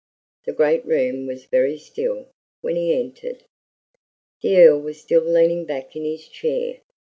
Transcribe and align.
The 0.45 0.51
great 0.53 0.83
room 0.83 1.27
was 1.27 1.45
very 1.45 1.77
still 1.77 2.29
when 2.61 2.75
he 2.75 2.91
entered. 2.99 3.43
The 4.41 4.57
Earl 4.59 4.79
was 4.81 4.99
still 4.99 5.21
leaning 5.21 5.63
back 5.65 5.95
in 5.95 6.03
his 6.05 6.27
chair. 6.27 6.79